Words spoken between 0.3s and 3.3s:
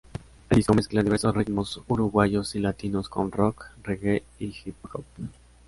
El disco mezcla diversos ritmos uruguayos y latinos